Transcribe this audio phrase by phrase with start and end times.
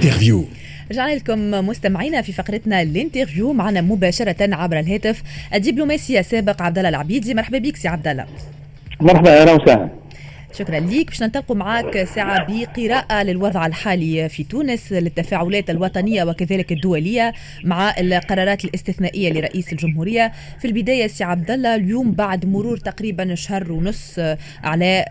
[0.00, 0.44] ال interview
[0.90, 5.22] رجعنا لكم مستمعينا في فقرتنا ال interview معنا مباشرة عبر الهاتف
[5.54, 7.34] الدبلوماسي السابق عبد الله العبيدي.
[7.34, 8.26] مرحبا بك سي عبد الله.
[9.00, 9.88] مرحبا أهلا وسهلا.
[10.52, 11.06] شكرا ليك.
[11.06, 17.32] باش ننطلقوا معك ساعة بقراءة للوضع الحالي في تونس للتفاعلات الوطنية وكذلك الدولية
[17.64, 20.32] مع القرارات الاستثنائية لرئيس الجمهورية.
[20.58, 24.18] في البداية سي عبد الله اليوم بعد مرور تقريبا شهر ونص
[24.64, 25.04] على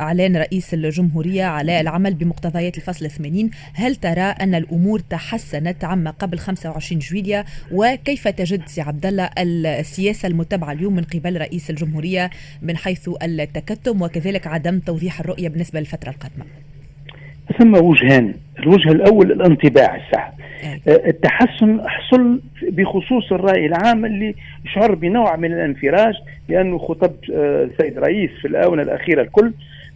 [0.00, 6.38] إعلان رئيس الجمهورية على العمل بمقتضيات الفصل 80 هل ترى أن الأمور تحسنت عما قبل
[6.38, 12.30] 25 جويليا وكيف تجد سي عبد الله السياسة المتبعة اليوم من قبل رئيس الجمهورية
[12.62, 16.44] من حيث التكتم وكذلك عدم توضيح الرؤية بالنسبة للفترة القادمة.
[17.58, 18.34] ثم وجهان.
[18.58, 20.32] الوجه الأول الانطباع الصح
[20.86, 24.34] التحسن حصل بخصوص الرأي العام اللي
[24.74, 26.14] شعر بنوع من الانفراج
[26.48, 29.52] لأنه خطب السيد رئيس في الآونة الأخيرة الكل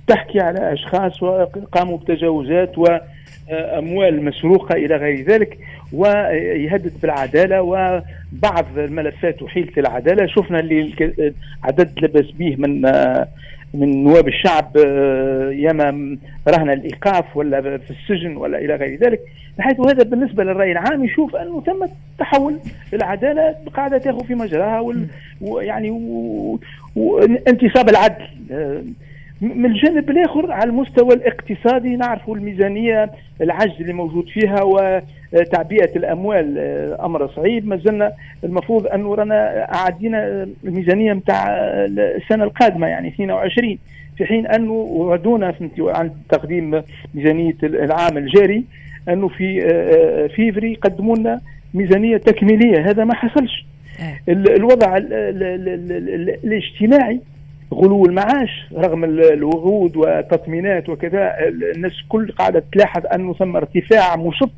[0.06, 1.24] تحكي على أشخاص
[1.72, 5.58] قاموا بتجاوزات وأموال مسروقة إلى غير ذلك
[5.92, 10.26] ويهدد بالعدالة وبعض الملفات وحيلة العدالة.
[10.26, 12.82] شفنا اللي عدد لبس به من
[13.74, 14.76] من نواب الشعب
[15.52, 16.18] ياما
[16.48, 19.20] رهن الإيقاف ولا في السجن ولا إلى غير ذلك
[19.58, 21.86] بحيث هذا بالنسبة للرأي العام يشوف أنه ثم
[22.18, 22.58] تحول
[22.94, 24.94] العداله قاعدة تاخذ في مجراها
[25.40, 25.90] ويعني
[26.96, 28.26] وانتصاب العدل.
[29.40, 34.62] من الجانب الآخر على المستوى الاقتصادي نعرف الميزانية العجز اللي موجود فيها
[35.32, 36.58] وتعبئه الأموال
[37.00, 37.66] أمر صعيب.
[37.66, 38.12] ما زلنا
[38.44, 41.46] المفروض انه رانا عدينا الميزانية نتاع
[41.88, 43.78] السنة القادمة يعني 22
[44.16, 46.82] في حين انه وعدونا عن تقديم
[47.14, 48.64] ميزانية العام الجاري
[49.08, 49.60] أنه في
[50.36, 51.40] فيفري قدموا لنا
[51.74, 52.90] ميزانية تكميلية.
[52.90, 53.66] هذا ما حصلش.
[54.28, 54.96] الوضع
[56.44, 57.20] الاجتماعي
[57.74, 61.34] غلو المعاش رغم الوعود والتطمينات وكذا
[61.76, 64.50] الناس كل قاعدة تلاحظ أنه ثم ارتفاع مشط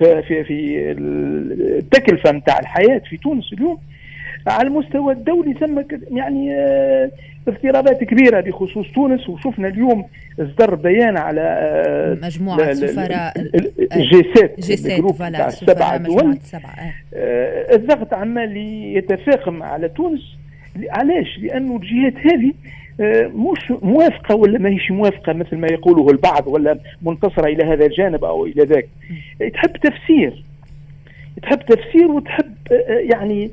[0.00, 0.90] في, في, في
[1.78, 3.78] التكلفة نتاع الحياة في تونس اليوم
[4.46, 5.82] على المستوى الدولي ثم
[6.16, 6.54] يعني
[7.48, 9.28] اضطرابات كبيرة بخصوص تونس.
[9.28, 10.04] وشفنا اليوم
[10.40, 13.32] اصدر بيان على مجموعة سفراء
[13.96, 16.38] G7 G7 سبعة دول
[17.74, 18.56] الضغط عمال
[18.96, 20.20] يتفاقم على تونس.
[20.90, 22.52] علاش؟ لأنه الجهات هذه
[23.34, 28.24] مش موافقة ولا ما هيش موافقة مثل ما يقوله البعض ولا منتصرة إلى هذا الجانب
[28.24, 28.88] أو إلى ذاك.
[29.54, 30.44] تحب تفسير.
[31.42, 32.54] تحب تفسير وتحب
[32.86, 33.50] يعني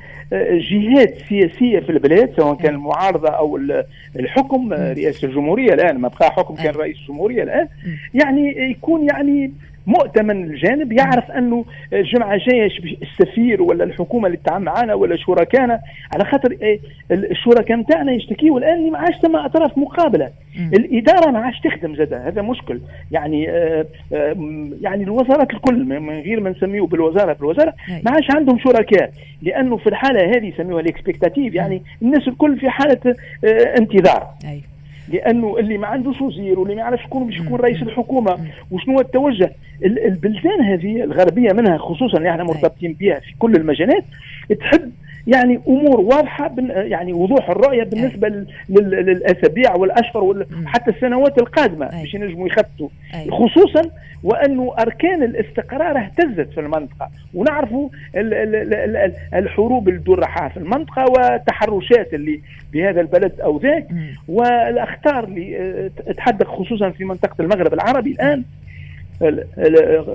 [0.72, 3.60] جهات سياسية في البلاد سواء كان المعارضة أو
[4.16, 7.68] الحكم رئاسة الجمهورية الآن ما بقى حكم كان رئيس الجمهورية الآن.
[8.14, 9.52] يعني يكون يعني
[9.88, 12.70] مؤتمن الجانب يعرف أنه الجمعة جاية
[13.02, 15.80] السفير ولا الحكومة اللي تعامل معنا ولا شركائنا
[16.14, 16.78] على خاطر
[17.12, 20.30] الشركاء نتاعنا يشتكيوا الآن ما عادش ثم أطراف مقابلة.
[20.74, 22.82] الإدارة ما عادش تخدم زاد هذا مشكل.
[23.12, 24.36] يعني آآ آآ
[24.82, 27.74] يعني الوزارات الكل من غير ما نسميه بالوزارة بالوزارة
[28.06, 29.12] ما عادش عندهم شركاء.
[29.42, 33.16] لأنه في الحالة هذه يسموها الإكسبكتاتيف يعني الناس الكل في حالة
[33.78, 34.28] انتظار.
[34.46, 34.62] أي.
[35.08, 38.38] لأنه اللي ما عندوش وزير واللي ما يعرفش شكون باش يكون رئيس الحكومة
[38.72, 39.52] وشنو هو التوجه.
[39.86, 44.04] البلدان هذه الغربية منها خصوصا اللي إحنا مرتبطين بها في كل المجالات
[44.60, 44.92] تحب
[45.28, 52.90] يعني أمور واضحة يعني وضوح الرؤية بالنسبة للأسابيع والأشهر وحتى السنوات القادمة باش ينجموا يخطوا.
[53.32, 53.82] خصوصا
[54.24, 57.10] وانه أركان الاستقرار اهتزت في المنطقة.
[57.34, 57.90] ونعرفوا
[59.34, 62.42] الحروب اللي تدور في المنطقة والتحرشات اللي
[62.74, 63.88] بهذا البلد أو ذاك.
[64.28, 68.44] والأخطار اللي تحدق خصوصا في منطقة المغرب العربي الآن.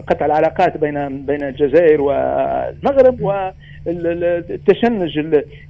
[0.06, 3.20] قطع العلاقات بين بين الجزائر والمغرب
[3.86, 5.18] والتشنج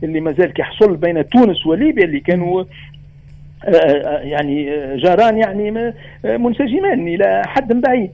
[0.02, 2.64] اللي ما زال يحصل بين تونس وليبيا اللي كانوا
[4.22, 8.10] يعني جاران يعني منسجمان إلى حد بعيد.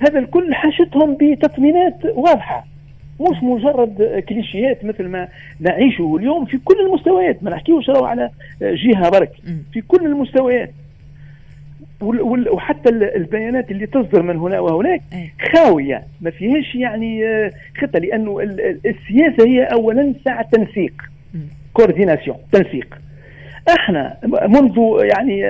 [0.00, 2.66] هذا الكل حاشتهم بتطمينات واضحة.
[3.20, 5.28] مش مجرد كليشيات مثل ما
[5.60, 7.42] نعيشه اليوم في كل المستويات.
[7.42, 8.30] ما نحكيوش على
[8.62, 9.32] جهة برك.
[9.72, 10.70] في كل المستويات.
[12.02, 15.00] وحتى البيانات اللي تصدر من هنا وهناك
[15.54, 17.22] خاوية ما فيهاش يعني
[17.82, 18.40] خطة لأنه
[18.86, 20.92] السياسة هي اولا ساعة تنسيق
[21.72, 22.98] كورديناسيون تنسيق.
[23.78, 24.16] إحنا
[24.48, 24.78] منذ
[25.14, 25.42] يعني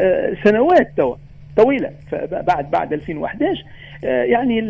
[0.44, 1.16] سنوات توا
[1.56, 1.90] طويلة
[2.30, 3.64] بعد بعد 2011
[4.02, 4.60] يعني